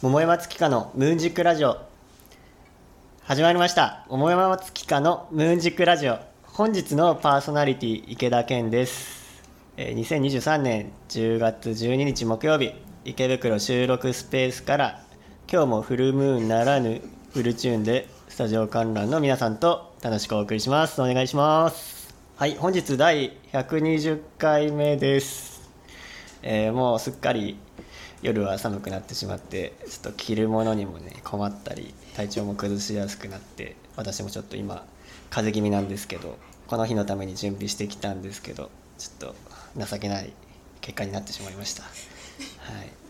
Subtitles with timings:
[0.00, 1.76] 桃山月花のムーンジックラジオ。
[3.24, 4.06] 始まりました。
[4.08, 6.18] 桃山月花のムーンジックラジオ。
[6.44, 9.42] 本日のパーソナリティ池田健です、
[9.76, 12.74] えー2023年10月12日木曜日
[13.04, 15.02] 池袋収録スペースから
[15.50, 17.00] 今日もフルムーンならぬ
[17.34, 21.02] フルチューンでスタジオ観覧の皆さんと楽しくお送りします。
[21.02, 22.14] お願いします。
[22.36, 25.68] はい本日第120回目です。
[26.44, 27.58] えーもうすっかり
[28.22, 34.84] 夜は寒くなってしまってちょっと着るものにもね困ったり体調も崩しやすくなって私もちょっと今
[35.30, 39.34] 風邪気味なんですけどこの日のために準備してきたんですけどちょっ
[39.76, 40.32] と情けない
[40.80, 41.82] 結果になってしまいました。
[41.82, 41.92] はい、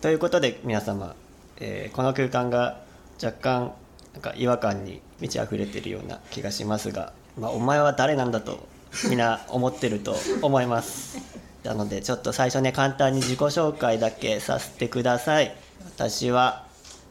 [0.00, 1.14] ということで皆様、
[1.58, 2.80] えーこの空間が
[3.22, 3.72] 若干
[4.12, 8.66] なんか違和感に満ち溢れてるような気がしますが、まあ、お前は誰なんだと
[9.08, 15.54] みんな思ってると思いますなのでちょっと最初ね簡単に自己紹介だけさせてください。
[15.96, 16.66] 私は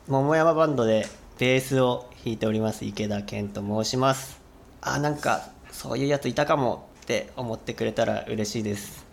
[0.07, 1.07] 桃山バンドで
[1.38, 4.39] ベースを弾いております池田健と申します。
[4.81, 9.05] あなんかそういうやついたかもって思ってくれたら嬉しいです。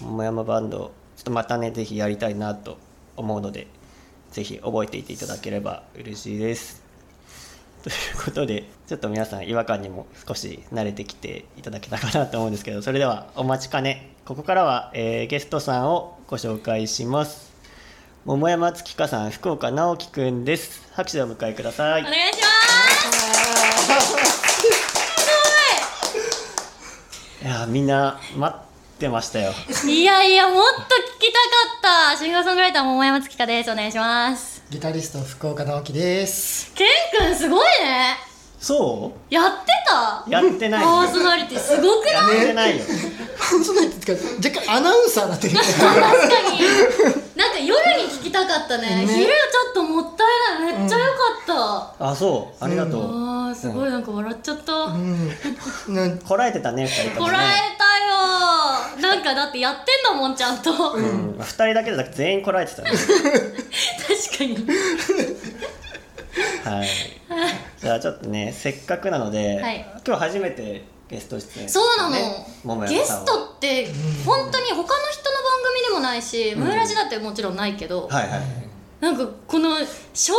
[0.00, 2.78] 桃山バンドちょっとまたねぜひやりたいなと
[3.16, 3.66] 思うので
[4.30, 6.85] ぜひ覚えていていただければ嬉しいです。
[7.82, 14.14] ということでちょっと皆さん違和感にも少し慣れてきていただけたかなと思うんですけどそれではお待ちかね。
[14.24, 17.54] ここからは、えーゲストさんをご紹介します。
[18.24, 20.82] 桃山月花さん福岡直樹くんです。
[20.94, 22.02] 拍手でお迎えください。
[22.02, 22.48] お願いしま
[24.00, 24.26] す。
[27.44, 29.52] いやーみんな待ってましたよ。
[29.70, 30.62] すごいいやいやもっと
[31.18, 31.38] 聞きた
[31.88, 32.16] かった。
[32.16, 33.70] シンガーソングライター桃山月花です。
[33.70, 36.72] お願いしますギタリスト福岡直樹です。
[36.74, 36.88] ケン
[37.28, 38.16] くんすごいね。
[38.58, 40.24] そやってた？
[40.26, 42.38] うやってないパーソナリティすごくない？
[42.38, 42.84] やってないよ。
[43.38, 45.54] パーソナリティ ってか若干アナウンサーになってる。
[45.62, 47.25] 確かに
[48.44, 49.06] たかったね。
[49.06, 49.06] ね。
[49.06, 50.24] 昼ちょっともった
[50.60, 50.78] いない。
[50.78, 51.10] めっちゃ良か
[51.88, 52.64] った、あそう。
[52.64, 55.30] ありがとう、あーすごいなんか笑っちゃった、うん。
[56.18, 57.32] こらえてたね2人ともね。
[57.32, 57.84] こらえた
[59.00, 59.14] よ。
[59.14, 62.90] なんかだってやってんだもんちゃんと、確うん、2人だけじゃなくて全員こらえてたね。
[64.36, 64.56] かに。
[66.64, 66.88] はい。
[67.80, 69.86] じゃあちょっとねせっかくなので、はい。
[70.06, 73.86] 今日初めてゲスト出演、そうなの、ゲストって
[74.24, 74.98] 本当に他の人の番
[75.72, 78.40] 組でもないし、ムーラジだってもちろんないけど、はいはい。
[79.00, 79.76] なんかこの
[80.14, 80.32] 正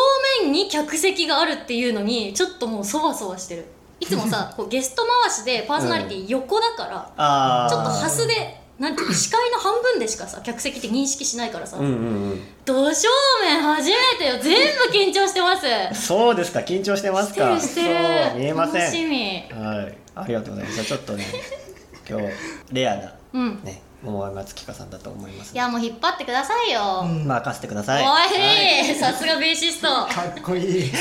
[0.44, 3.66] 面に客席があるっていうのにちょっともうそわそわしてる。
[4.00, 11.95] いつもさ こうゲスト回しでパーソナリティ横だから、ああちょっとハスでなんて視界の半分でしかさ客席って認識しないからさ、うんうんう
[12.35, 12.41] ん。
[12.63, 13.07] ど正
[13.41, 16.05] 面初めてよ全部緊張してます。
[16.05, 17.95] そうですか緊張してますしてかるしてる。
[18.29, 18.81] そう見えません。
[18.81, 19.43] 楽しみ。
[19.51, 20.75] はいありがとうございます。
[20.75, 21.25] じゃあちょっとね
[22.09, 22.27] 今日
[22.71, 23.63] レアなうん。
[23.63, 27.25] ね桃山月花さんだと思いますいやもう引っ張ってくださいよ、うん。
[27.27, 28.03] 任せてください。
[28.03, 28.91] おはい。
[28.91, 29.88] いさすがベーシスト。
[29.88, 30.05] か
[30.38, 30.83] っこいい。
[30.83, 30.91] 支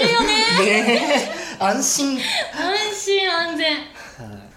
[0.00, 0.26] えるよね。
[0.64, 1.30] ね
[1.60, 1.62] え。
[1.62, 2.18] 安心。
[2.18, 2.22] 安
[2.98, 3.72] 心安全。
[3.74, 3.84] はい。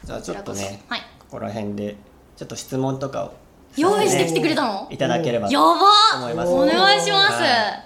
[0.06, 1.02] じゃあちょっとねはい。
[1.20, 1.98] ここら辺で
[2.40, 3.34] ちょっと質問とかを
[3.76, 4.88] 用意してきてくれたの？
[4.90, 5.76] いただければとやば
[6.20, 6.52] 思います。
[6.54, 7.84] お願いします、は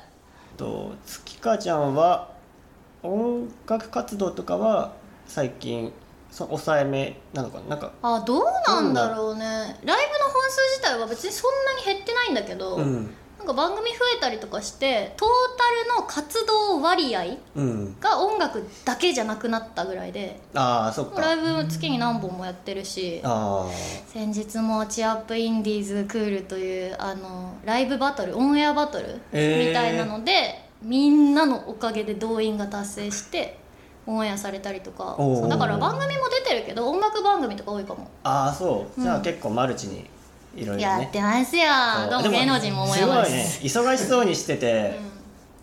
[0.56, 2.30] と月花ちゃんは
[3.02, 4.94] 音楽活動とかは
[5.25, 5.91] 最近
[6.30, 7.69] そ抑えめなのかな？
[7.69, 9.44] なんかあどうなんだろうね。
[9.44, 9.97] ライブの本
[10.52, 13.12] 数自体は別にそんなに減ってないんだけど、うん
[13.43, 17.99] なんか番組増えたりとかしてトータルの活動割合うん。
[17.99, 21.19] が音楽だけじゃなくなったぐらいでああそっか。
[21.19, 23.67] ライブ月に何本もやってるしあ
[24.07, 29.67] 先日も「チアップインディーズクール」というあのライブバトルオンエアバトルえー。
[29.67, 33.57] みたいなので、みんなのおかげで動員が達成して
[34.05, 35.17] オンエアされたりとか。
[35.49, 39.01] だから番組も出てるけど音楽番組とか多いかも、あああそう。
[39.01, 40.05] じゃあうん結構マルチに
[40.56, 40.81] いろいろね。
[40.81, 41.64] やってますよ。
[42.09, 43.06] どうも芸能人も思いす。
[43.06, 43.19] ごいね。
[43.22, 45.00] ます忙しそうにしてて、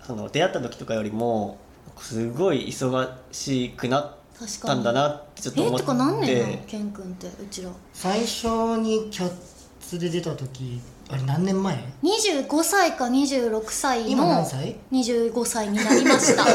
[0.00, 0.06] うん。
[0.06, 1.58] その出会った時とかよりも
[1.98, 4.14] すごい忙しくなっ
[4.62, 5.82] たんだなってちょっとえ思って。
[5.84, 7.70] てか何年なのケン君ってうちら。
[7.92, 8.46] 最初
[8.78, 9.32] にキャッ
[9.80, 16.44] ツで出た時、あれ何年前？25歳か26歳今の何歳？25歳になりました。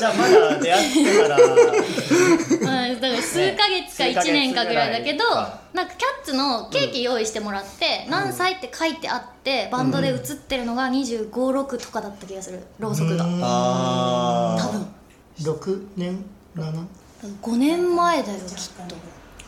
[0.00, 1.36] じゃあまだ出会ってから。
[1.36, 1.40] う
[2.56, 2.89] ん、 だから
[3.30, 5.24] 数ヶ月かね1年かぐらいだけど、
[5.72, 12.60] なんかキャッツのケーキ用意してもらって、何歳って書いてあってバンドで映ってるのが2 5 6とかだった気がする。
[12.78, 13.24] ろうそくが。
[13.24, 14.86] ああ多分。
[15.44, 16.24] 六年
[16.54, 16.86] 七
[17.42, 18.46] ？5年前だよきっ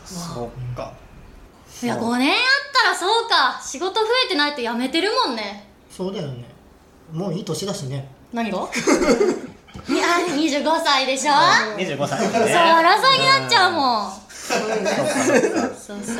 [0.05, 0.93] そっか。
[1.79, 2.37] といや5年あっ
[2.73, 3.61] たらそうか。
[3.61, 5.67] 仕事増えてないとやめてるもんね。
[5.89, 6.45] そうだよね。
[7.11, 8.09] もういい年だしね。
[8.31, 8.67] 何が？
[9.89, 12.55] いや25歳でしょ？25歳そうね。
[12.55, 14.11] 争いになっちゃうもん。
[14.11, 16.17] そうそう。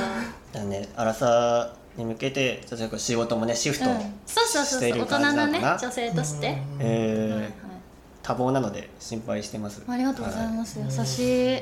[0.52, 3.98] だねアラサに向けてちょっと仕事もねシフトうん。
[4.26, 7.54] そうそうそう大人のかな、女性として、はいえーはい
[8.24, 9.84] 多忙なので心配してます。
[9.86, 11.62] ありがとうございはます、優しい。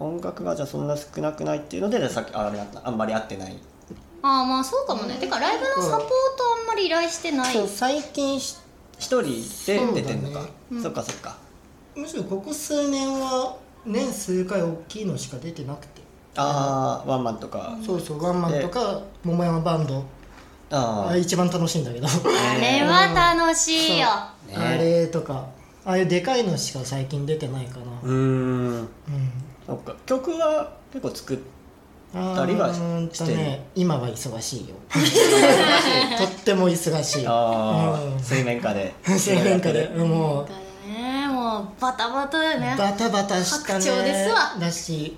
[0.00, 2.52] 音楽がじゃあそんな少なくないっていうのでさっきあ
[2.82, 3.56] あんまり合ってない。
[4.24, 6.08] ああまあそうかもね、てかライブのサポート
[6.60, 7.52] あんまり依頼してない。
[7.54, 8.56] そう最近し
[9.02, 9.22] 一人
[9.94, 10.34] で出てんのか。
[10.34, 10.48] そうだね。
[10.70, 10.82] うん。
[10.82, 11.36] そっかそっか。
[11.96, 16.00] むしろここ数年は年数回大きいのしか出てなくて、
[16.36, 17.76] ああワンマンとか。
[17.84, 20.04] そうそうワンマンとか桃山バンド。
[20.70, 22.06] ああれ一番楽しいんだけど。
[22.06, 22.10] あ
[22.60, 24.56] れは楽しいよ、あね。
[24.56, 25.46] あれとか。
[25.84, 27.84] ああいうでかいのしか最近出てないかな。
[28.04, 28.14] うーん。
[28.14, 28.88] うん。
[29.66, 29.96] そっか。
[30.06, 31.40] 曲は結構作っあ
[32.14, 34.74] 二人はしてね今は忙しいよ。
[36.18, 37.26] とっても忙しい。
[37.26, 38.22] ああうん。
[38.22, 38.94] 水面下で。
[39.04, 39.88] 水面下で。
[39.88, 42.74] もうねもうバタバタだよね。
[42.78, 43.80] バタバタしたね。
[43.80, 44.56] 白鳥ですわ。
[44.60, 45.16] だし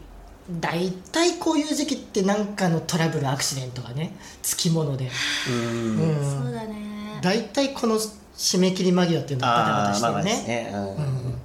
[0.61, 5.11] 大体こういう時期って何かのトラブルアクシデントがねつきもので、
[5.49, 6.41] うん。
[6.41, 6.43] ん。
[6.45, 7.19] そうだね。
[7.23, 7.99] 大体この
[8.37, 10.71] 締め切り間際っていうのはバタバタしてああまあまあるね。
[10.73, 10.81] うん。
[10.81, 11.39] うん。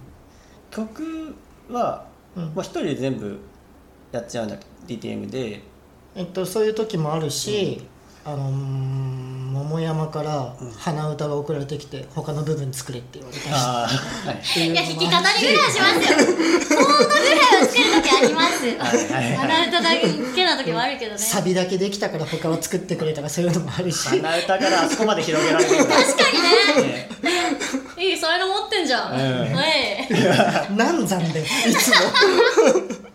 [0.70, 1.36] 曲
[1.72, 2.06] は
[2.36, 2.44] うん。
[2.50, 3.40] もう一人で全部
[4.12, 4.58] やっちゃうんだ
[4.98, 5.62] DTM で。
[6.16, 7.86] えっと、そういう時もあるし、
[8.26, 14.68] あのー桃山から鼻歌が送られてきて他の部分作れって言われたりああはい。
[14.68, 15.22] いや弾き語りぐらい
[15.58, 16.78] はしますよ。
[16.78, 18.66] コードぐらいは作る時あります。
[18.66, 19.90] はいはい鼻歌だ
[20.36, 21.18] けな時もあるけどね。
[21.18, 24.08] サビだけできたから他は作ってくれとかそういうのもあるし。
[24.08, 25.94] 鼻歌からあそこまで広げられる確か
[26.32, 27.10] にね。
[27.98, 29.56] いいそういうの持ってんじゃん、うん。
[29.56, 30.76] はい。
[30.76, 31.96] 難産でいつも。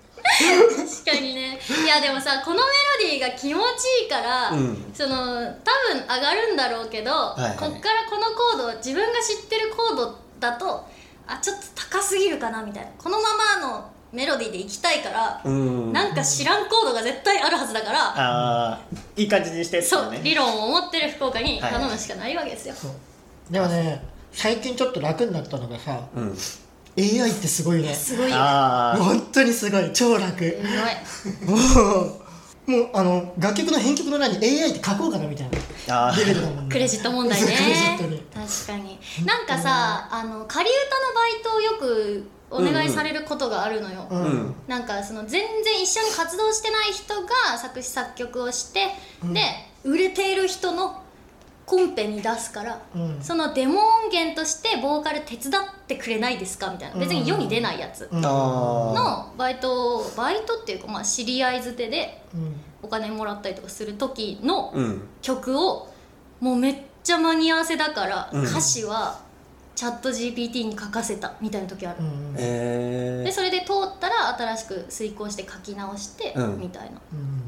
[1.05, 2.67] 確かにねいやでもさこのメロ
[3.11, 4.93] ディーが気持ちいいから、うん。
[4.93, 7.57] その多分上がるんだろうけど、いはい。
[7.59, 10.87] こっからこのコード自分が知ってるコードだと
[11.27, 12.91] あちょっと高すぎるかなみたいな。
[12.99, 13.25] このま
[13.61, 15.93] まのメロディーでいきたいから、うん。
[15.93, 18.81] なんか知らんコードが絶対あるはずだから、ああ
[19.17, 22.91] いい感じにしてってそうね理論を持ってる福岡に頼むしかないわけですよ、そう。
[23.51, 26.37] でもね最近ちょっと楽になったのがさうん
[26.97, 27.93] AI ってすごいね。
[27.95, 28.37] すごいよ。
[28.37, 29.93] 本当にすごい。
[29.93, 30.45] 超楽。
[31.05, 31.57] すごい。
[31.57, 32.25] もう
[32.67, 35.51] もうあの楽曲の編曲の欄に AI って書こうかなみたい
[35.87, 36.73] なレベルだもんね。
[36.73, 37.47] クレジット問題ね。
[37.47, 38.19] クレジットに。
[38.33, 38.99] 確かに。
[39.27, 44.55] なんかさあの仮歌のバイトをよくお願いされることがあるのよ、うん、うん。
[44.67, 48.87] なんかその全然一緒に活動してない人が作詞作曲をして、
[49.25, 49.43] で
[49.83, 51.04] 売れている人の
[51.67, 53.19] コンペに出すから、うん。
[53.23, 56.97] そのデモ音源としてボーカル手伝ってくれないですかみたいな。
[56.97, 58.09] 別に世に出ないやつ。
[58.13, 62.55] のバイトをバイトっていうかまあ知り合いづてでうん。
[62.83, 64.75] お金もらったりとかする時の
[65.23, 65.91] 曲を
[66.41, 68.43] もうめっちゃ間に合わせだから、うん。
[68.43, 69.21] 歌詞は
[69.75, 72.35] チャット GPT に書かせたみたいな時ある、うん。
[72.37, 73.25] えー。
[73.25, 76.61] でそれで通ったら新しく遂行して書き直して、うん。
[76.61, 77.01] みたいな。
[77.13, 77.43] うん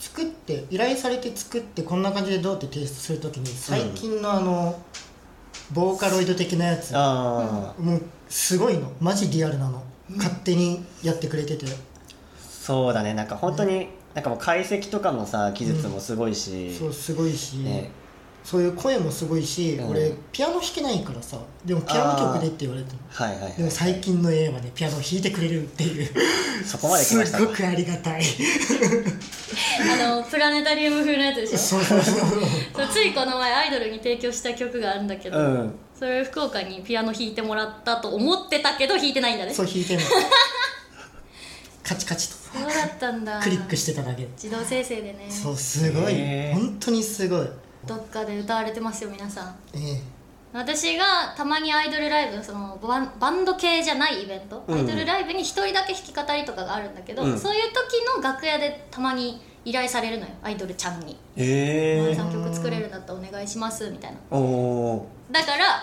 [0.00, 4.82] 作って依頼されて作ってこんな感じでどうって提出するときに最近のあの、
[5.72, 8.90] ボーカロイド的なやつああもうすごいの。
[8.98, 9.84] マジリアルなの、
[10.16, 11.66] 勝手にやってくれてて。
[12.40, 13.12] そうだね。
[13.12, 16.74] なんか本当になんかもう解析とかのさ技術もすごいし。
[16.74, 17.90] そうすごいし、ね
[18.42, 19.88] そういう声もすごいし、うん。
[19.90, 23.00] 俺ピアノ弾けないからさでもピアノ曲でって言われても。
[23.10, 26.08] はいはいはいでも最近の A はねピアノを弾いてくれるっていう。
[26.64, 27.44] そこまで来ましたか？
[27.44, 28.22] すごくありがたい。
[30.02, 31.58] あのプラネタリウム風のやつでしょ？
[31.58, 32.88] そうそうそうそう。
[32.92, 35.74] ついこの前アイドルに提供した曲があるんだけど、うん。
[35.98, 39.52] それを福岡にピアノ弾いてもらったと思ってたけど弾いてないんだね。
[39.54, 40.04] そう弾いてんの
[41.84, 42.34] カチカチと。
[42.58, 43.40] そうだったんだ。
[43.40, 45.26] クリックしてただけ自動生成でね。
[45.28, 46.14] そうすごい。
[46.52, 47.46] 本当にすごい
[47.86, 49.56] どっかで歌われてますよ皆さん。
[49.74, 50.02] ええ。
[50.52, 54.78] 私がたまにアイドルライブそのバンバンド系じゃないイベント、うん。
[54.78, 57.38] アイドルライブに一人だけ弾き語りとかがあるんだけど、うん。
[57.38, 62.00] そういう時の楽屋でたまに依頼されるのよアイドルちゃんに「ええ。
[62.00, 64.18] お前さん曲作れるんだったらお願いします」みたいな。
[65.30, 65.82] だから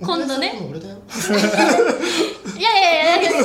[0.00, 0.54] 今度ね。
[2.56, 3.30] いやいやいやいや。
[3.30, 3.44] 骨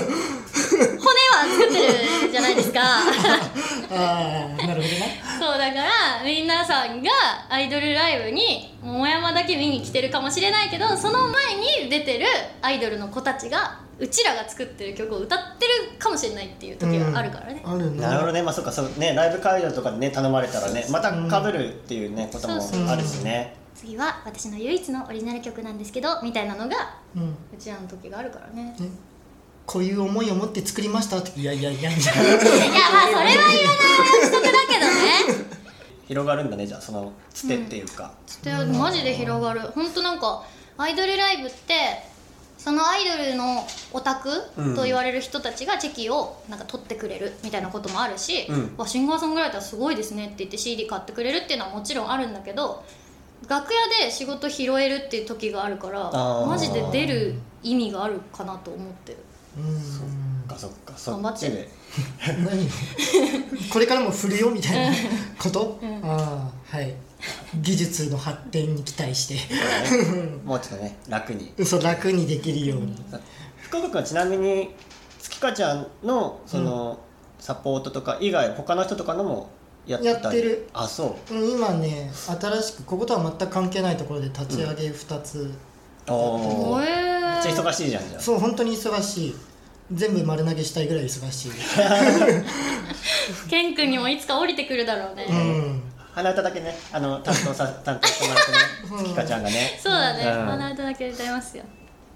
[0.83, 1.77] は作って
[2.25, 2.79] るじゃないですか。
[3.91, 5.21] ああなるほどね。
[5.39, 5.89] そうだから
[6.23, 7.09] 皆さんが
[7.49, 12.25] アイドルライブに桃山だけ見に来てるかもしれないけどその前に出てる
[12.61, 18.41] アイドルの子たちがうちらが作ってる曲を歌ってるかもしれないっていう時があるからね、あるねなるほどね。
[18.41, 22.87] まあそっかそうねライブ会場とかでね頼まれたらねまた被るっていうねこともそうそう。
[22.87, 27.23] あるしね次は私の唯一のオリジナル曲なんですけどみたいなのがうん。
[27.23, 28.75] うちらの時があるからね。
[29.65, 33.57] こういう思いを持って作りましたっていやいやいやみたいいやまあそれは言わない
[34.21, 34.85] 約束だけど
[35.39, 35.51] ね。
[36.07, 38.11] 広がるんだねじゃあそのつてっていうか、
[38.43, 39.61] でマジで広がる。
[39.61, 40.43] 本当なんか
[40.77, 41.73] アイドルライブって
[42.57, 44.75] そのアイドルのオタクうん。
[44.75, 48.75] と言われる人たちがチェキをなんか取ってくれるみたいなこともあるし、うん。
[48.77, 52.83] わシンガーソングライターすごいですねって言って CD 買ってくれるっていうのはもちろんあるんだけど
[53.47, 56.11] 楽屋で仕事拾えるっていう時があるから
[56.45, 59.17] マジで出る意味があるかなと思ってる。
[59.57, 59.81] うん。
[59.81, 60.93] そっかそっか。
[60.97, 61.45] そ頑張っって。
[61.47, 61.69] ちで
[62.43, 62.69] 何？
[63.69, 64.95] これからも振るよみたいな
[65.37, 66.01] こと、うん。
[66.03, 66.93] ああはい。
[67.61, 69.35] 技術の発展に期待して。
[70.45, 71.53] もうちょっとね楽に。
[71.57, 72.95] 嘘楽にできるように、
[73.57, 74.73] 福岡君はちなみに
[75.19, 76.99] 月香ちゃんのその、
[77.39, 79.49] サポートとか以外他の人とかのも
[79.87, 80.69] やってたりやってる。
[80.73, 81.33] あそう。
[81.33, 85.51] うん今ね新しくこことは全く関係ないところで立ち上げ2つ、
[86.07, 86.87] おおめっ
[87.41, 88.21] ちゃ忙しいじゃんじゃあ。
[88.21, 89.35] そう本当に忙しい。
[89.93, 91.51] 全部丸投げしたいぐらい忙しい。
[93.49, 95.83] ケン君にもいつか降りてくるだろうね、うん。
[96.13, 96.77] 鼻歌だけね。
[96.93, 98.57] あの担当さ担当してもらってね。
[99.03, 99.79] 月香ちゃんがね。
[99.81, 100.45] そうだね、うん。
[100.45, 101.63] 鼻歌だけ歌いますよ。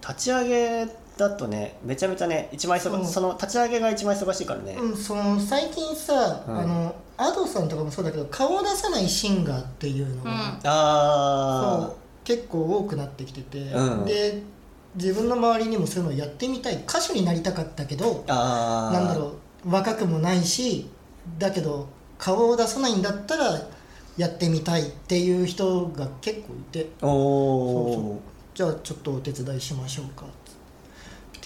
[0.02, 3.02] 立ち上げだとねめちゃめちゃね一番忙う。
[3.02, 6.60] んその立ち上げが一番忙しいからね、うん、その最近さ、うん。
[6.60, 10.38] あの Ado さんとかもそうだけど顔を出さないシンガーっていうのが、うん。
[10.38, 11.96] そあう。
[12.26, 14.06] 結構多くなってきてて、うん。
[14.06, 14.42] で
[14.96, 20.90] 自分の周りにもそういうのをやってみたい歌手になりたかったけどあああなんだろう若くもないし
[21.38, 23.60] だけど顔を出さないんだったら
[24.18, 26.90] やってみたいっていう人が結構いて。
[27.02, 28.22] おお
[28.54, 30.26] じゃあちょっとお手伝いしましょうか。
[30.26, 30.34] って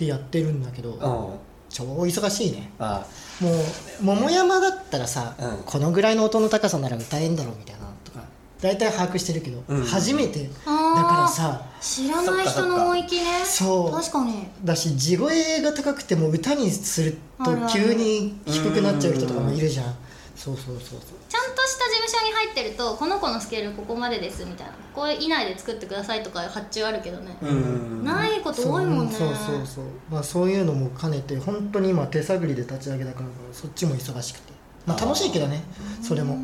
[0.06, 1.40] やってるんだけど、
[1.70, 8.24] 超忙しいねもう桃山だったらさ、うんこのぐらいの音の高さなら歌えんだろうみたいなとか
[8.60, 19.96] 大体把握してるけど、うん初めてだからさ知らない人の音域ねそう確かにだし地声が高くても歌にすると急に低くなっちゃう人とかもいるじゃん
[20.36, 24.74] そうそうそうそうちゃんした事務所に入ってるとこの子のスケールここまでですみたいな。
[24.94, 28.04] これ以内で作ってくださいとか発注あるけどね、うん。
[28.04, 29.14] ないこと多いもんね。
[29.14, 34.54] そうそうそうまあそういうのも兼ねて本当に今手探りで立ち上げだからそっちも忙しくて。
[34.86, 35.64] まあ楽しいけどね。
[36.02, 36.36] それも。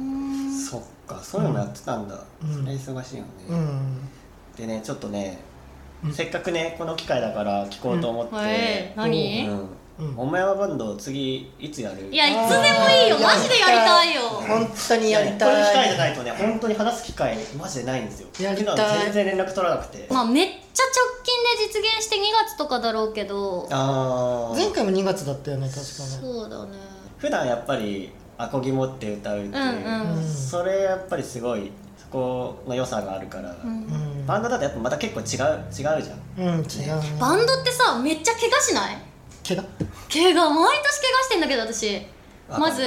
[0.53, 1.19] そっか。
[1.21, 2.53] そういうのもやってたんだ、うん。
[2.53, 4.09] それ忙しいよね、うん。
[4.55, 5.39] でねちょっとね、
[6.03, 6.13] うん。
[6.13, 9.47] せっかくねこの機会だから聞こうと思って、うんえー何？
[9.49, 9.67] うん
[9.99, 10.11] うん。
[10.13, 12.09] 桃山バンド次いつやる？
[12.11, 13.17] いやいつでもいいよ。
[13.19, 14.21] マジでやりたいよ。
[14.21, 18.27] 本当にやりこういう機たい会じゃないとね本当に話す機会マジでないんですよ。
[18.41, 18.77] やりたい。
[18.77, 23.67] 昨日全然連絡取らなくて、まあめっちゃ直近で実現して2月とかだろうけど。
[23.71, 25.87] ああ前回も2月だったよね確かね。
[26.21, 26.71] そうだね。
[27.17, 30.23] 普段やっぱりアコギ持って歌うっていう、うんうん。
[30.23, 34.25] それやっぱりすごいそこの良さがあるから、うんうん。
[34.27, 35.25] バンドだとやっぱまた結構違う
[35.69, 36.57] 違うじゃん。
[36.57, 37.17] うん違うね。
[37.19, 38.97] バンドってさめっちゃ怪我しない？
[39.47, 39.63] 怪我？
[40.11, 42.01] 怪我毎年怪我してんだけど私。
[42.49, 42.83] あまず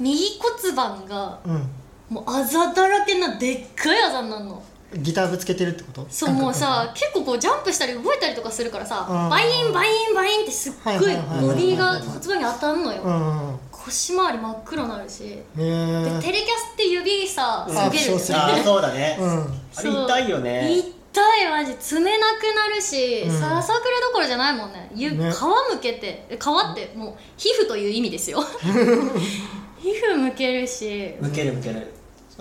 [0.00, 1.70] 右骨盤がうん。
[2.10, 4.62] もうあざだらけなでっかいあざになるの。
[4.96, 6.06] ギターぶつけてるってこと？
[6.08, 9.30] そうもうさ結構こうジャンプしたり動いたりとかするからさうん。
[9.30, 13.02] バインバインバインってすっごいボディが骨盤に当たんのよ。
[13.02, 13.48] うん。
[13.48, 15.24] うん腰回り真っ黒になるし。
[15.24, 17.74] へでえテレキャスって指さうん。
[17.74, 19.28] 下げるそうそうああそうだね、うん。
[19.76, 20.82] あれ痛いよね
[21.14, 23.30] 痛いマジ爪なくなるし、うん。
[23.30, 24.90] ささくれどころじゃないもんね。
[24.96, 25.30] ゆ皮ね
[25.72, 28.42] むけてえ皮ってもう皮膚という意味ですよ。
[29.78, 31.14] 皮膚むけるし。
[31.20, 31.92] 向ける向ける。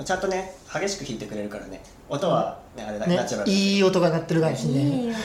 [0.04, 1.84] ちゃんとね激しく弾いてくれるからね。
[2.10, 5.16] 音はねあれだねナチュラルいい音が鳴ってるかもしねいいよ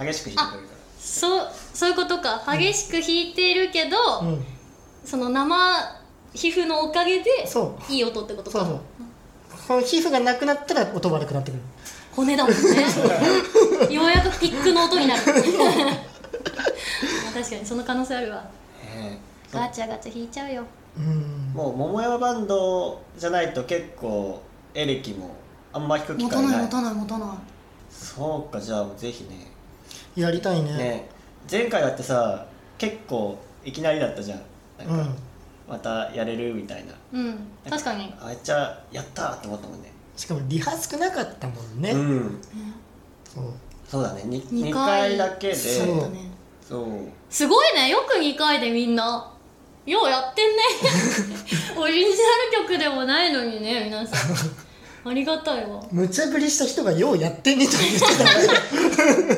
[0.00, 2.44] 激しく弾いてくれるかそうそういうことか。
[2.46, 4.44] 激しく弾いてるけど、うん。
[5.04, 5.56] その生
[6.32, 8.60] 皮膚のおかげでそいい音ってことか。
[8.60, 8.80] そうそう。
[9.66, 11.60] この皮膚がなくなったら音悪くなってくる
[12.14, 13.94] 骨だもんね。
[13.94, 15.22] ようやくピックの音になる。
[15.26, 15.32] ま
[17.30, 18.36] あ確かにその可能性あるわ。
[18.36, 19.18] らね
[19.52, 20.64] ガチャガチャ弾いちゃうよ。
[20.96, 21.52] うん。
[21.54, 24.42] もう桃山バンドじゃないと結構
[24.74, 25.30] エレキも
[25.72, 26.52] あんま弾く機持た会ない。
[26.52, 27.28] ない持たない持たない。
[27.90, 29.50] そうかじゃあぜひね。
[30.16, 30.76] やりたいね。
[30.76, 31.08] ね
[31.50, 32.46] 前回だってさ
[32.78, 34.40] 結構いきなりだったじゃん。
[34.78, 35.16] なんか、うん。
[35.68, 36.92] またやれるみたいな。
[37.12, 37.38] うん。
[37.68, 38.14] 確かに。
[38.20, 41.90] あめっちゃやったーって思ったもんねしかもリハ少なかったもんね。
[41.90, 42.40] うん。
[43.24, 43.44] そう。
[43.88, 44.22] そうだね。
[44.22, 45.54] 2, 二2回回だけで。
[45.54, 46.00] そう。
[46.00, 46.30] だね
[46.66, 46.86] そう。
[47.30, 47.88] すごいね。
[47.88, 49.30] よく2回でみんな。
[49.86, 50.62] ようやってんね。
[51.76, 55.10] オリジナル曲でもないのにね皆さん。
[55.10, 55.82] ありがたいわ。
[55.92, 58.16] 無茶ぶりした人がようやってんねと言ってたね。
[59.28, 59.34] で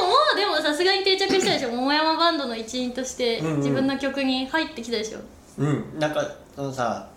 [0.00, 1.70] ももうでもさすがに定着したでしょ。
[1.70, 3.56] 桃山バンドの一員としてうんうん。
[3.58, 5.18] 自分の曲に入ってきたでしょ、
[5.58, 5.98] うん。
[5.98, 7.11] なんかそのさ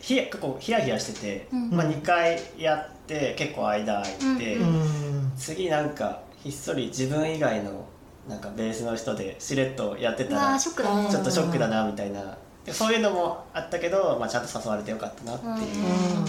[0.00, 1.70] ひや結構ヒヤヒヤしてて、うん。
[1.70, 5.32] まあ、2回やって結構間空いて、うん。
[5.36, 7.84] 次なんかひっそり自分以外の
[8.28, 11.10] なんかベースの人でしれっとやってたらショックだね。
[11.10, 12.36] ちょっとショックだなみたいな。
[12.64, 16.24] でそういうのもあったけど、まあ、ちゃんと誘われてよかったなっていう、うん。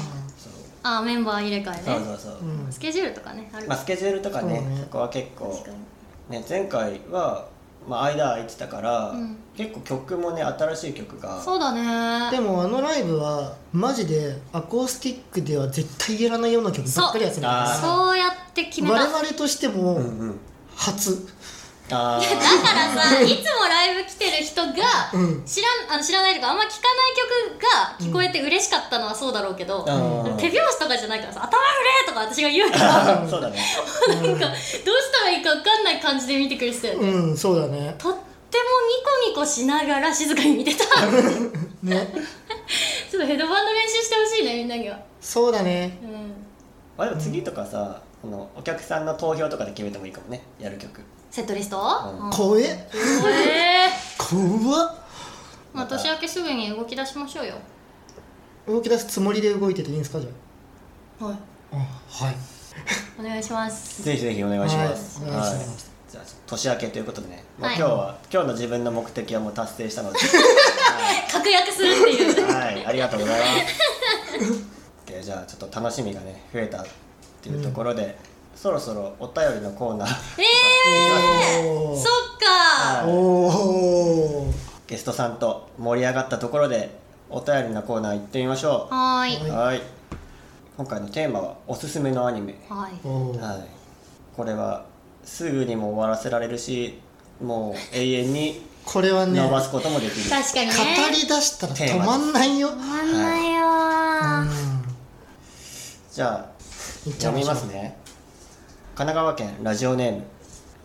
[0.83, 1.81] あーメンバー入れ替えね。
[1.85, 2.71] そうそうそう、うん。
[2.71, 4.77] スケジュールとかねあるまあ、スケジュールとかねそうね。
[4.81, 5.65] そこは結構
[6.29, 7.47] ね前回は、
[7.87, 9.37] まあ、間空いてたから、うん。
[9.57, 11.41] 結構曲もね新しい曲が。
[11.41, 12.31] そうだね。
[12.31, 17.89] でもあのライブはマジでアコースティックでは絶対やらないような曲ばっかりやってたからそう。
[18.07, 18.93] そうやって決めた。
[18.93, 20.39] 我々としてもうんうん
[21.91, 24.71] だからさ いつもライブ来てる人が
[25.13, 25.43] うん。
[25.45, 27.13] 知らんあの知らないとかあんま聞かない
[27.55, 30.37] 曲が聞こえて嬉しかったのはそうだろうけど、うん。
[30.37, 33.59] 手拍子とかじゃないからさ「頭振れ!」とか私が言うから そうだね。
[34.07, 34.45] なんかどうし
[35.11, 37.95] たらいいか分かんない感じで見てくれてたよね、うんそうだね。
[37.97, 38.63] とっても
[39.33, 40.85] ニコニコしながら静かに見てた。
[41.01, 41.11] ちょっ
[41.83, 42.07] ね
[43.11, 44.97] とヘドバンド練習してほしいねみんなには。
[45.19, 45.97] そうだね。
[46.01, 46.33] うん。
[46.97, 51.01] あでも次とかさそのお客さんの投票とかで決めてもいいかもねやる曲
[51.31, 52.25] セットリスト、うん。
[52.25, 52.29] うん。
[52.29, 52.63] 怖え。
[52.63, 53.87] え。
[54.19, 54.95] ー怖っ
[55.73, 57.55] まあ年明けすぐに動き出しましょうよ。
[58.67, 61.35] 動き出すつもりで動いてていいんですかじゃはい。
[61.71, 62.35] ああはい。
[63.17, 64.03] お願いします。
[64.03, 65.31] ぜひぜひお願いします、はい。
[65.31, 65.91] お願いします。
[66.11, 70.19] じゃあ年明けということでね、もうはい今日は今日の自分の目的はもう達成したので。
[71.31, 72.53] 確約するっていう。
[72.53, 75.23] はい、ありがとうございます。
[75.23, 76.85] じゃあちょっと楽しみがね増えたっ
[77.41, 78.17] ていうところで、
[78.55, 80.09] そろそろお便りのコーナー。
[80.41, 82.05] えー、おーそっ
[82.39, 82.45] か。
[83.03, 83.11] はい。
[83.11, 84.53] おー。
[84.87, 86.89] ゲストさんと盛り上がったところで
[87.29, 89.49] お便りのコーナー行ってみましょはーい。
[89.49, 89.81] うはい。
[90.77, 92.55] 今回のテーマはおすすめのアニメ。
[92.69, 93.07] はい。
[93.37, 93.67] はい。
[94.35, 94.85] これは
[95.23, 96.99] すぐにも終わらせられるし
[97.43, 100.73] もう永遠にこれはね語伸ばすこともできる、確かにね。
[101.11, 102.69] り出したら止まんないよ。
[102.69, 104.83] 止まんないようー、ん。
[106.11, 106.51] じゃあ
[107.07, 107.97] いっちゃ読みますね
[109.01, 110.23] 神奈川県ラジオネーム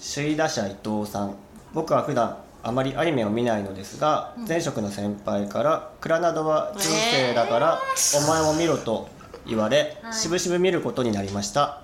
[0.03, 1.35] 首位打者伊藤さん。
[1.75, 7.79] 僕は普段あまりアニメを見ないのですが、前職の先輩から「クラナドは中世だから、
[8.25, 9.07] お前も見ろ」と
[9.47, 10.15] 言われ、はい。
[10.15, 11.81] しぶしぶ見ることになりました。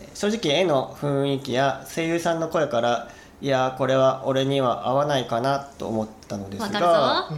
[0.00, 3.08] えー正直絵の雰囲気や声優さんの声から
[3.42, 7.36] いやーこれは俺には合わないかなと思ったのですわがかるぞ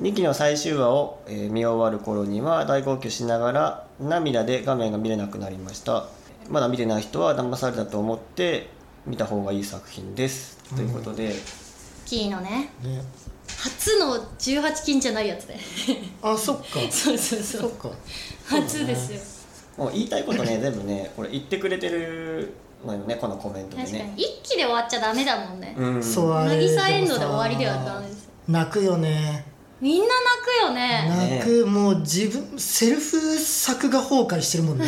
[0.00, 6.06] うん2期の最終話を、えー見終わる頃には大号泣しながら涙で画面が見れなくなりました
[6.52, 8.68] まだ見てない人は騙されたと思って
[9.06, 11.32] 見た方がいい作品です、ということで。
[12.04, 12.70] キーのね。
[12.82, 13.02] ね。
[13.58, 15.56] 初の18金じゃないやつで。
[16.20, 16.64] あそっか。
[16.92, 17.60] そうそうそう。
[17.62, 17.90] そっか。
[18.44, 19.20] 初ですよ。
[19.78, 22.52] もう言いたいことね全部ねこれ言ってくれてる
[22.84, 24.04] のよねこのコメントで確かに。
[24.10, 25.74] ね一気で終わっちゃダメだもんね。
[25.78, 26.02] うん。
[26.02, 26.68] そうあれ。
[26.68, 28.30] 渚エンドで終わりではダメですよ。
[28.48, 29.46] 泣くよね
[29.82, 30.14] みんな泣
[30.44, 31.40] くよね。
[31.40, 34.86] 泣くもう自分セルフ作画崩壊してるもんね。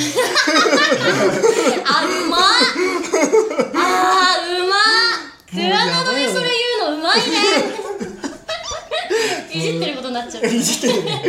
[1.85, 2.41] あうまっ。
[3.75, 4.79] あーうまっ。
[5.51, 7.25] クもうやラナドでそれ言うのうまいね。
[9.53, 10.47] いじってることになっちゃう。
[10.47, 11.25] いじってるね。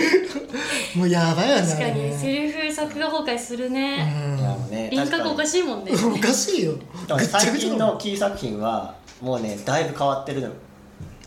[0.93, 3.95] もうやばいよね確かにセルフ作画崩壊するね。
[4.39, 5.91] いやもうね輪郭おかいしいもんね。
[5.91, 6.73] うんおかしいよ。
[7.32, 10.49] 最近のキー作品はもうねだいぶ変わってるの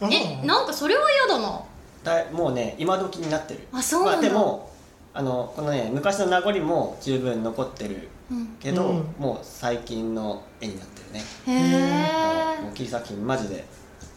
[0.09, 1.61] えなんかそれは嫌だな
[2.05, 3.61] だいもうね今時になってる。
[3.73, 4.23] あそうなんだ。
[4.23, 4.71] まあ、でも
[5.15, 8.57] あのこのね昔の名残も十分残ってるうん。
[8.61, 9.15] けど、うん。
[9.19, 13.65] もう最近の絵になってるね、へもうキー作品マジで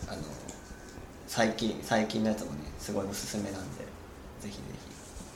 [0.08, 0.22] あの
[1.28, 3.84] 最近最近のやつもねすごいおすすめなんで
[4.42, 4.54] ぜひぜ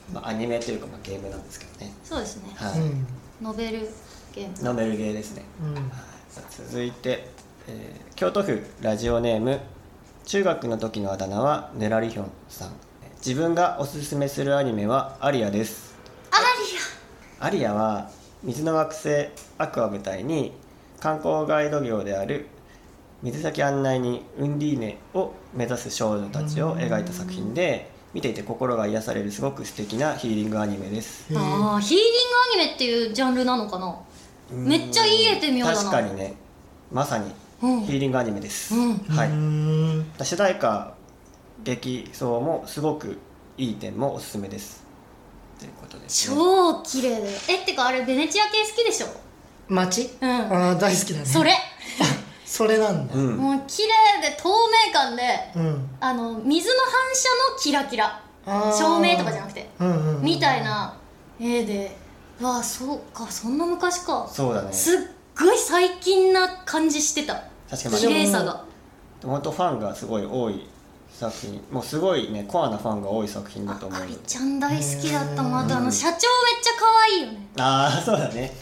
[0.08, 1.92] ひ、まあ、アニメというか、まあ、ゲームなんですけどね。
[1.92, 2.50] えそうですね。
[2.54, 3.06] はい、うん
[3.42, 3.88] ノベル
[4.34, 4.64] ゲーム。
[4.64, 5.74] ノベルゲーですね、うん。
[5.74, 5.82] はい。
[6.28, 7.28] さあ続いて、
[7.68, 9.60] えー京都府ラジオネーム
[10.26, 12.72] 中学の時のあだ名はネラリヒョンさん。
[13.24, 15.94] 自分がおすすめするアニメはアリアです。
[17.40, 17.48] アア。
[17.48, 18.10] リアは
[18.42, 20.50] 水の惑星アクアを舞台に
[20.98, 22.46] 観光ガイド業である
[23.22, 31.26] 水先案内人ウンディーネを目指す少女たちを描いた作品で見ていて心が癒されるすごく素敵なヒーリングアニメです。
[31.30, 32.08] リアあーヒーリン
[32.56, 33.96] グアニメっていうジャンルなのかな？
[34.50, 35.78] めっちゃいい絵って妙だな。
[35.78, 36.34] 確かにね。
[36.90, 38.98] まさにうんヒーリングアニメです、うん。
[39.08, 40.94] はい、主題歌
[41.64, 43.18] 劇奏もすごく
[43.56, 44.84] いい点もおすすめです。
[45.58, 47.24] ということです、ね、超綺麗だよ。
[47.48, 49.06] えってかあれベネチア系好きでしょ？
[49.68, 50.10] 街？
[50.20, 50.30] うん。
[50.30, 51.24] あー大好きだね。
[51.24, 51.52] それ。
[52.44, 53.14] それなんだ。
[53.14, 53.36] うん。
[53.38, 53.88] もう綺麗
[54.30, 54.48] で透
[54.86, 55.22] 明感で
[55.56, 55.90] うん。
[55.98, 58.22] あの水の反射のキラキラ。
[58.44, 59.68] 照明とかじゃなくて。
[59.80, 60.22] うんうんうん。
[60.22, 60.94] みたいな
[61.40, 61.96] 絵で。
[62.40, 63.26] わあそうか。
[63.30, 64.28] そんな昔か。
[64.30, 64.72] そうだね。
[64.72, 65.00] すっ
[65.38, 67.34] ごい最近な感じしてた。
[67.68, 68.14] 綺確かに。
[68.14, 68.64] 麗さが。
[69.22, 70.68] 本当ファンがすごい多い
[71.12, 71.62] 作品。
[71.70, 73.98] もうすごいねコアなファンが多い作品だと思う。
[73.98, 76.18] あかりちゃん大好きだったまたあの社長めっ
[76.62, 77.46] ちゃ可愛いよね。
[77.58, 78.52] ああそうだね。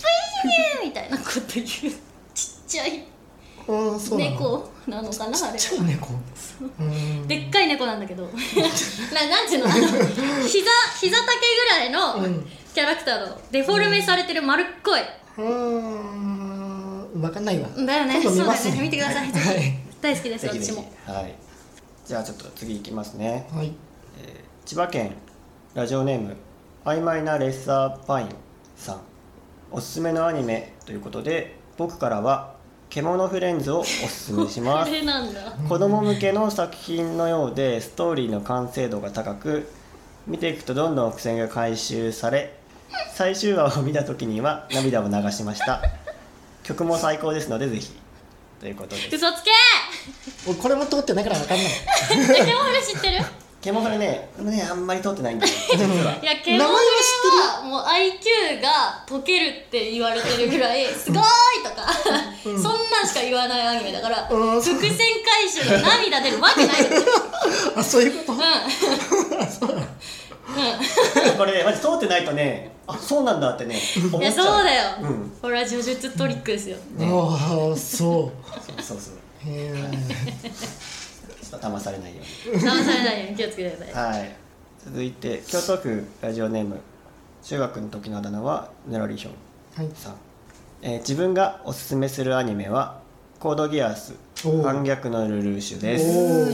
[0.84, 1.66] みたいなこと言う。
[2.34, 3.04] ちっちゃい。
[3.66, 6.08] 猫なのかなあれちっちゃい猫。
[7.26, 8.24] でっかい猫なんだけど。
[9.14, 9.66] ななんていうの？
[9.66, 9.76] あの
[10.46, 12.50] 膝膝丈ぐらいのうん。
[12.74, 15.00] キャラクターのデフォルメされてる丸っこい、
[15.38, 16.53] うーん
[17.14, 17.68] 分かんないわ。
[17.68, 18.20] だよね。
[18.22, 18.82] 今度見ますそうだよね。
[18.82, 19.78] 見てください、はい。
[20.00, 20.92] 大好きです私も。
[21.06, 21.34] はい。
[22.06, 23.72] じゃあちょっと次いきますね、はい。
[24.22, 25.14] えー千葉県
[25.74, 26.36] ラジオネーム
[26.86, 28.28] 曖昧なレッサーパイン
[28.76, 29.00] さん。
[29.70, 32.54] おすすめのアニメということで僕からは
[32.88, 35.40] 「獣フレンズ」をおすすめしま あすれなんだ。
[35.68, 39.68] 子供向けの作品のようでストーリーの完成度が高く
[40.26, 42.56] 見ていくとどんどん伏線が回収され
[43.12, 45.82] 最終話を見た時には涙を流しました
[46.64, 47.90] 曲も最高ですのでぜひ。
[48.60, 49.14] ということです。
[49.16, 49.50] 嘘つけ！
[50.48, 51.66] 俺これも通ってないから分かんない。
[52.40, 53.24] えケモフレ知ってる？
[53.60, 56.12] 獣フレねねあんまり通ってないんだよ 実は。
[56.22, 56.76] いやケモフレ
[57.56, 61.92] はもう IQ が解けるって言われてるぐらい すごーいとか、
[62.42, 64.62] そんなんしか言わないアニメだから、うん。
[64.62, 66.88] 伏線回収で涙出るわけないよ
[67.76, 68.38] あそういうこと？
[68.38, 68.42] う
[69.60, 69.76] そう。
[69.76, 69.82] だ
[71.36, 73.76] これねマジ通ってないとねあそうなんだってね
[74.12, 74.46] 思んいやっちゃう。
[74.46, 75.30] そうだよ、うん。
[75.40, 76.76] これは呪術トリックですよ。
[76.96, 77.06] ね。
[77.06, 77.76] ああそう。
[77.76, 79.14] そうそうそう。
[79.46, 79.90] へえ
[81.42, 82.62] ちょっと騙されないように。
[82.62, 84.18] 騙されないように気をつけてください。
[84.20, 84.36] はい。
[84.84, 86.80] 続いて京都府ラジオネーム。
[87.42, 89.32] 中学の時のあだ名はネロリヒョン
[89.76, 89.90] はい。
[89.94, 90.14] さん、
[90.82, 93.00] えー自分がおすすめするアニメは
[93.38, 94.14] コードギアス
[94.46, 94.62] おー。
[94.62, 95.98] 反逆のルルーシュでお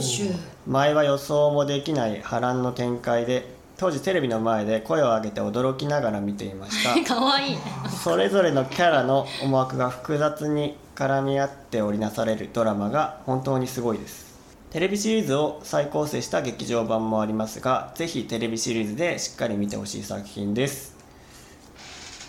[0.01, 0.35] すー
[0.67, 3.47] 前は予想もできない波乱の展開で
[3.81, 6.93] 当時テレビの前で声を上げて驚きながら見ていました。
[7.03, 7.61] かわいいね。
[8.03, 14.27] それぞれのキャラの思惑が複雑に絡み合って織りなされるドラマが本当にすごいです。
[14.69, 20.93] テレビシリーズを再構成した劇場版もありますがぜひテレビシリーズでしっかり見てほしい作品です。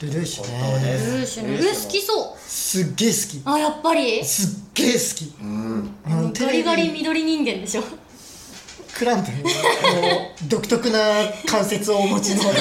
[0.00, 0.80] ルルーシュね。
[0.80, 1.58] ルルーシュね。
[1.58, 2.48] ルル好きそう。
[2.48, 3.10] すっげえ
[3.44, 4.20] 好あやっぱり？
[4.20, 5.34] きすっげえ好き。
[5.38, 5.94] うん。
[6.06, 7.82] あのガリガリ緑人間でしょ
[9.02, 9.36] クランプの
[10.48, 10.98] 独特な
[11.44, 12.42] 関節をお持ちの。
[12.44, 12.52] かっ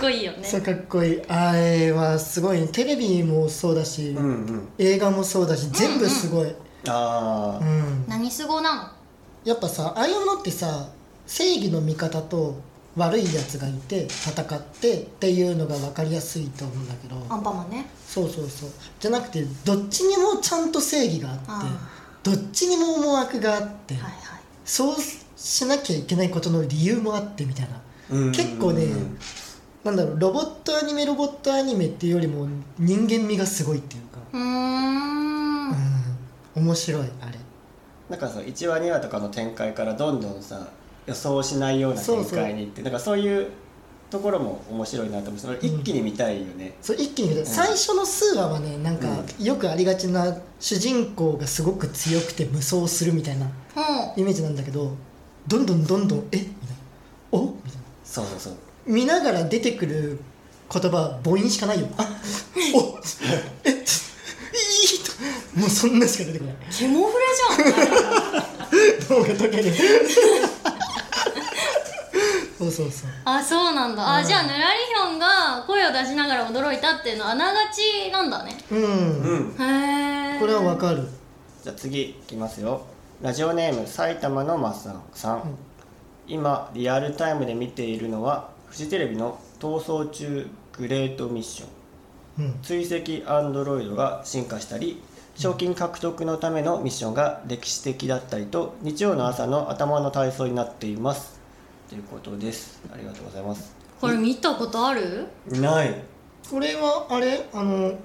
[0.00, 0.42] こいいよね。
[0.42, 1.22] そうかっこいい。
[1.28, 2.66] あれはすごい。
[2.68, 4.68] テレビもそうだし、うんうん。
[4.78, 6.54] 映画もそうだし全部すごい、
[6.88, 8.06] ああうん。
[8.08, 8.96] 何すごな
[9.44, 10.88] やっぱさああいうものってさ
[11.26, 12.58] 正義の味方と
[12.96, 17.16] 悪いやつがいて戦ってっていうのが分かりやすいと思うんだけど。
[17.16, 17.84] のアンパンマンね。
[18.06, 18.70] そうそうそう。
[18.98, 24.12] じゃなくてどっちにもちゃんと正義があってあどっちにも思惑があって、はいはい。
[24.64, 24.96] そう
[25.36, 27.80] しなきゃいけないことの理由もあってみたいな。
[28.10, 28.32] うん。
[28.32, 28.86] 結構ね
[29.84, 32.46] なんだろうロボットアニメロボットアニメっていうよりも
[32.78, 35.68] 人間味がすごいっていうか、うーん。
[35.68, 35.74] うん、
[36.56, 37.38] 面白いあれ。
[38.10, 40.68] なんかさ1話2話とかの展開からどんどんさ
[41.06, 43.48] 予想しないような展開にいってなんかそういう
[44.10, 49.06] ところも面白いなと思うそれ一気に見たいよね、そう一気に見る最初の数話はねなんか
[49.38, 53.48] よくありがちな主人公がすごく強くて無双するみたいなう
[54.18, 54.20] ん。
[54.20, 54.96] イメージなんだけど
[55.46, 56.38] どんどんどんどん「え？
[56.38, 56.54] みたいな
[57.32, 57.42] 「お？
[57.42, 57.78] みたいな。
[58.04, 58.54] そうそうそう。
[58.86, 60.20] 見ながら出てくる
[60.72, 61.86] 言葉は母音しかないよ。
[61.96, 62.02] あ
[62.74, 62.98] お？
[63.64, 63.70] え？
[63.70, 63.76] いい
[65.54, 66.54] ともうそんなしか出てこない。
[66.76, 67.24] ケモフレ
[67.64, 69.20] じゃん。
[69.22, 69.72] 動画解ける
[72.60, 73.10] そうそうそう。
[73.24, 74.16] あそうなんだ。
[74.16, 78.54] あじゃあヌラリヒョンが声を出しながら驚いたっていうのはあながちなんだね。
[78.70, 79.56] うん、うん。
[79.58, 81.08] へえこれはわかる。
[81.62, 82.82] じゃあ次いきますよ。
[83.22, 85.56] ラジオネーム埼玉のマッサンさん、
[86.28, 92.60] 今リアルタイムで見ているのはフジテレビの「逃走中グレートミッション」うん。
[92.62, 95.02] 追跡アンドロイドが進化したり
[95.34, 101.39] 賞金獲得のためのミッションが歴史的だったりと日曜の朝の頭の体操になっています
[101.90, 102.80] ということです。
[102.92, 103.74] ありがとうございます。
[104.00, 105.26] これ見たことある？
[105.48, 105.92] ない。
[106.48, 107.48] これはあれ？
[107.52, 107.98] あの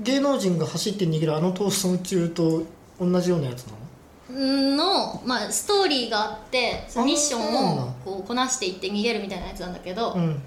[0.00, 2.64] 芸能人が走って逃げるあの逃走中と
[2.98, 3.72] 同じようなやつな
[4.30, 4.76] の？
[4.76, 10.40] の、まあ、ストーリーがあってそのミッションをこうこなしていって逃げるみたいなやつなんだけど、うん。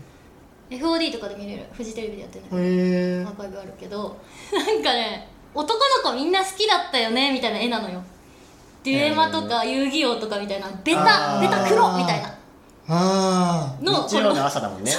[0.72, 1.66] FOD とかで見れる？
[1.74, 4.18] フジテレビでやってるねへえアーカイブあるけど
[4.54, 8.02] なんかね男の子みんな好きだったよねみたいな絵なのよ。
[8.84, 12.28] デュエマとか遊戯王とかみたいなベタベタ黒みたいな。
[12.30, 12.41] あ
[12.92, 14.92] の日曜の朝だもんね。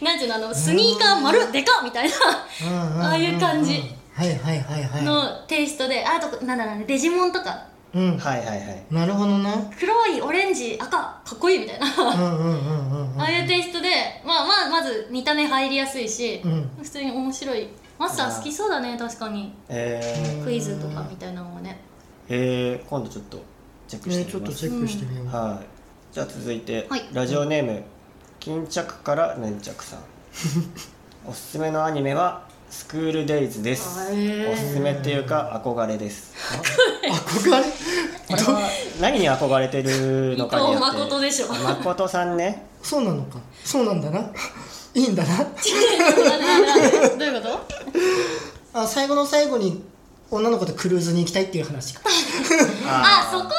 [0.00, 3.82] なんていうのあのスニーカー丸でかみたいあああいう感じ。
[4.14, 5.04] はいはいはいはい。
[5.04, 7.66] なのテイストであとなんだろうねデジモンとか。
[7.94, 8.18] うん。
[8.18, 8.84] はいはいはい。
[8.90, 9.52] なるほどな。
[9.78, 11.86] 黒いオレンジ赤かっこいいみたいな。
[11.86, 13.88] うんうんうんうんうんああいうテイストで
[14.24, 16.70] まあまあまず見た目入りやすいし、うん。
[16.82, 17.68] 普通に面白い。
[17.98, 19.54] マスター好きそうだね確かに。
[19.68, 21.80] えー、クイズとかみたいなのはね。
[22.28, 23.42] えー、今度ちょっと
[23.88, 25.81] チェックしねてみます、ちょっとチェックしてみよう、はい
[26.12, 27.02] じゃあ続いて、はい。
[27.14, 27.82] ラジオネーム
[28.38, 30.00] 巾着から粘着さん。
[31.26, 34.12] おすすめのアニメはスクールデイズです。
[34.12, 36.34] へーおすすめっていうか憧れです。
[37.02, 37.62] 憧れ。
[37.62, 38.68] これは
[39.00, 40.86] 何に憧れてるのかによって。
[40.86, 41.48] 伊藤誠でしょ。
[41.48, 42.66] 誠さんね。
[42.82, 43.38] そうなのか。
[43.64, 44.20] そうなんだな。
[44.92, 45.38] いいんだな。
[45.38, 45.48] どう
[47.24, 48.80] いうこと？
[48.80, 49.82] あ最後の最後に
[50.30, 52.02] 女の子とクルーズに行きたいっていう話か。
[52.84, 53.50] あそこを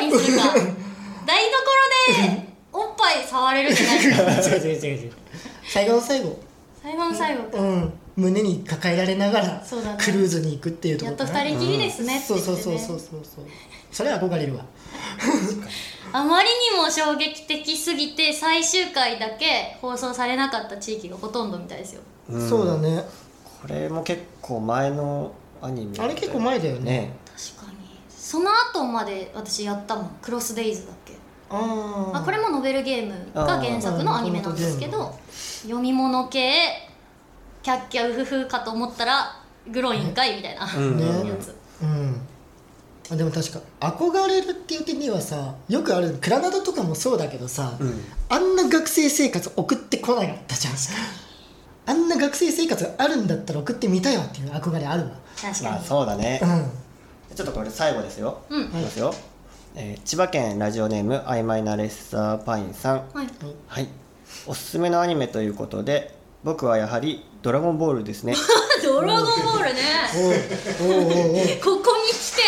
[0.00, 0.54] 最後にするか
[1.26, 1.44] 台
[2.16, 5.12] 所でおっぱい触れるじゃないですか違う違う違う違う
[5.64, 6.38] 最後の最後。
[6.82, 7.42] 最後の最後。
[7.44, 7.92] かうん。
[8.14, 9.98] 胸に抱えられながらそうだね。
[9.98, 12.62] クルーズに行くっていうとこやっとかな二人きりですねってそう言ってね。
[12.62, 13.44] そうそうそうそうそう。
[13.90, 14.64] それは憧れるわ。
[16.12, 22.02] あまりにも衝撃的すぎて最終回だけ放送されなかった地域がほとんどみたいですよ。
[22.28, 22.48] うん。
[22.48, 23.04] そうだね。
[23.62, 25.32] これも結構前の
[25.62, 27.12] アニメあれ結構前だよね。
[27.26, 27.78] 確かに。
[28.10, 30.16] その後まで私やったもん。
[30.20, 30.92] クロスデイズだ
[31.54, 35.14] あこれもノベルゲームが原作のアニメなんですけど
[35.62, 36.88] 読み物系
[37.62, 40.98] キャッキャウフフかと思ったらグロいんかいみたいな、うん。
[40.98, 41.54] ね やつ。
[41.82, 42.20] うん。
[43.10, 48.04] あでも確か憧れるっていう点にはさよくあるクラナドとかもそうだけどさ、うん。
[48.28, 50.74] あんな学生生活送ってこなかったじゃん。
[51.84, 55.10] あんな学生生活あるんだったら送ってみたいわっていう憧れあるわ
[55.40, 56.40] 確かに、まあそうだね。
[56.42, 56.70] うん。
[57.34, 58.38] ちょっとこれ最後ですよ。
[58.48, 58.62] うん。
[58.62, 59.14] いきますよ、
[59.74, 63.08] えー千葉県ラジオネーム曖昧なレッサーパインさん。
[63.14, 63.28] はい。
[63.68, 63.88] はい。
[64.46, 68.34] おすすめのアニメということで僕はやはり「ドラゴンボール」ですね。
[68.82, 71.60] ドラゴンボールね。
[71.62, 72.42] ここに来て。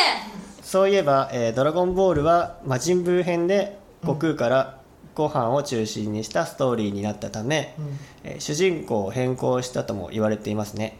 [0.63, 4.79] そういえば、えードラゴンボール」は魔人ブー編で悟空から
[5.15, 7.99] ご飯を中心にしたストーリーになったため、うん。
[8.25, 10.99] えー主人公を変更したとも言われていますね、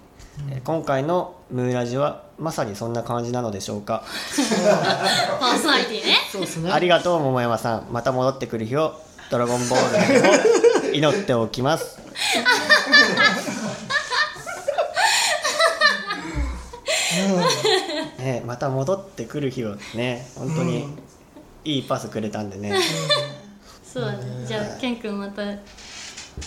[0.51, 4.03] えー今回の「ムーラジ」はまさにそんな感じなのでしょうか。
[5.41, 6.17] パーソナリティね。
[6.31, 6.73] そうですね。
[6.73, 7.87] ありがとう桃山さん。
[7.91, 8.99] また戻ってくる日を
[9.31, 11.99] ドラゴンボールを祈っておきます。
[18.19, 20.89] ねまた戻ってくる日をね本当に
[21.65, 22.75] いいパスくれたんでね、
[23.85, 24.47] そうだね。
[24.47, 25.43] じゃあケン君また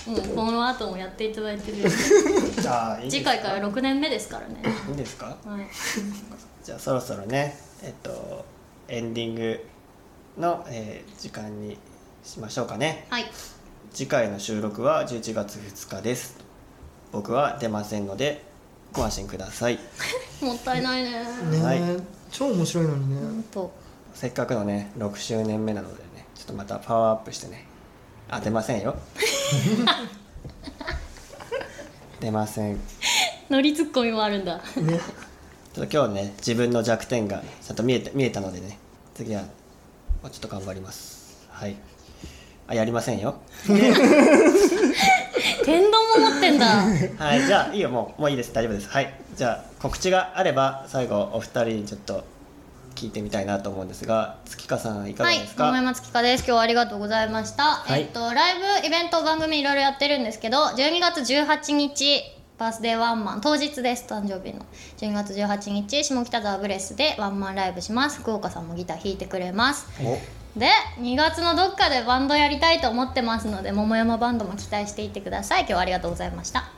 [0.06, 1.78] もうこの後もやっていただいてる。
[2.62, 3.24] じゃあいいですか？
[3.24, 4.62] 次回から6年目ですからね。
[4.90, 5.26] いいですか？
[5.46, 5.68] はい。
[6.64, 8.46] じゃあそろそろねえっと
[8.90, 9.66] エンディング
[10.38, 11.78] の、えー時間に
[12.24, 13.08] しましょうかね。
[13.10, 13.26] はい。
[13.94, 16.38] 次回の収録は11月2日です。
[17.12, 18.44] 僕は出ませんので
[18.94, 19.80] ご安心ください。
[20.42, 21.12] もったいないね。
[21.52, 21.82] ね、はい。
[22.32, 23.22] 超面白いのにね。
[23.22, 23.72] 本当
[24.14, 27.66] せっかくのね6周年目なのでねちょっとまたパワーアップしてね。
[28.30, 28.96] あ出ませんよ
[32.20, 32.78] 出ません。
[32.78, 32.80] ち
[33.50, 34.58] ノリツッコミもあるんだ。
[34.58, 34.64] ね。
[35.80, 38.78] ょっと今日ね自分の弱点がちゃんと見えた見えたのでね。
[39.14, 41.48] 次はちょっと頑張ります。
[41.50, 41.76] はい。
[42.68, 43.36] あやりませんよ。
[43.66, 43.94] 天
[45.92, 46.66] 丼も持ってんだ。
[47.18, 47.90] はいじゃあいいよ。
[47.90, 48.54] もうもういいです。
[48.54, 48.90] 大丈夫です。
[48.90, 49.14] はい。
[49.36, 52.24] じゃあ告知があれば最後お二人にちょっと
[52.98, 56.42] 聞いてみたいなと思うんですが月香さんいかがはいですか、桃山月香です。
[56.42, 58.02] 今日はありがとうございました、い。
[58.02, 62.24] えっとライブイベント番組いろいろやってるんですけど12月18日
[62.58, 64.06] バースデーワンマン当日です。
[64.10, 64.66] 誕生日の。
[64.98, 68.20] 12月18日下北沢ブレスでワンマンライブします。
[68.22, 69.86] 福岡さんもギター弾いてくれます。
[70.04, 70.18] お。
[70.60, 75.62] で2月のどっかでバンドやりたいと思ってますので桃山バンドも期待していてください。
[75.62, 76.72] 今日はありがとうございました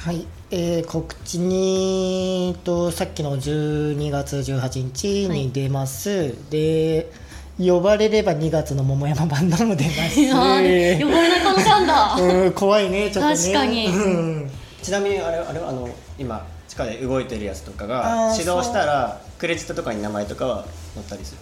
[0.00, 7.12] はい、えー告知にとさっきの12月18日に出ます、で
[7.58, 10.16] 呼ばれれば2月の桃山バンドも出ます。
[10.26, 12.16] 呼ばれない可能性あんだ。
[12.18, 13.36] うん怖いねちょっとね。
[13.36, 13.86] 確かに。
[13.88, 14.50] うん。
[14.82, 15.86] ちなみにあれあれあの
[16.18, 21.38] 今地下で動いてるやつとかあがー指導したらクレジットとかに名前とかは載ったりする。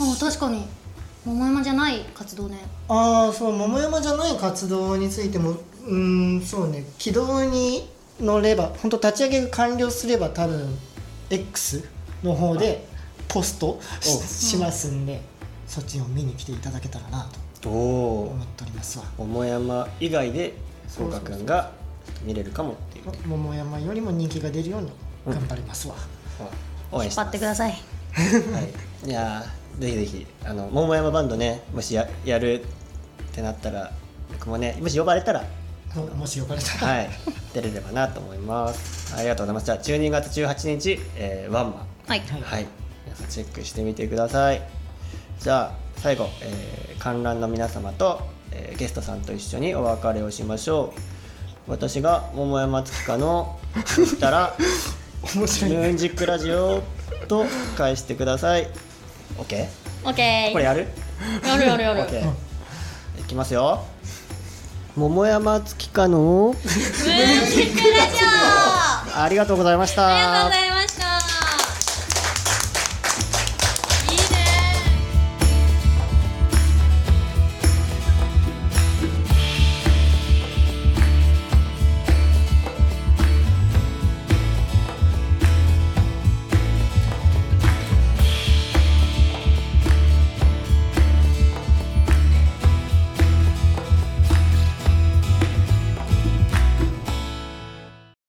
[0.00, 0.64] あ確かに。
[1.24, 2.58] 桃山じゃない活動ね。
[2.88, 5.54] ああそう桃山じゃない活動についても
[5.86, 6.84] うんそうね。
[6.98, 7.88] 軌道に
[8.20, 10.78] 乗れば本当立ち上げが完了すれば多分
[11.30, 11.88] X
[12.22, 12.86] の方で
[13.28, 14.08] ポストし
[14.48, 15.20] しますんで、
[15.66, 17.28] そっちを見に来ていただけたらな
[17.60, 19.04] と思っておりますわ。
[19.16, 20.54] 桃山以外で
[20.88, 21.70] そうかくんが
[22.24, 23.28] 見れるかもっていう。
[23.28, 24.90] 桃山よりも人気が出るように
[25.26, 25.94] 頑張りますわ、
[26.90, 27.72] 応援してます引っ張ってください。
[28.12, 28.60] は
[29.06, 32.64] い、いやーぜひぜひあの桃山バンドねもしややるっ
[33.32, 33.92] てなったら
[34.32, 35.44] 僕もねもし呼ばれたら
[36.16, 37.10] もし呼ばれたら、はい
[37.52, 41.74] 出れればなと思いますありがとうございますじゃあ12月18日、えーワンマン
[42.06, 42.66] はいはいはい、
[43.04, 44.62] 皆さんチェックしてみてください。
[45.40, 48.20] じゃあ最後、えー観覧の皆様と、
[48.52, 50.92] えーゲストさんと一緒にお別れをしましょ
[51.66, 51.70] う。
[51.70, 53.58] 私が桃山月花の
[53.96, 54.56] 言ったら
[55.34, 56.82] 面白いムーンジックラジオ
[57.28, 57.44] と
[57.76, 58.68] 返してください。
[59.38, 59.66] OK?
[60.04, 60.86] オッケーこれやる？
[61.46, 62.30] やるやるやる ?OK。
[63.20, 63.84] いきますよ。
[65.00, 66.18] 桃山月花の？
[66.52, 68.12] ムーンジックラジ
[69.16, 69.22] オ！
[69.22, 70.69] ありがとうございました。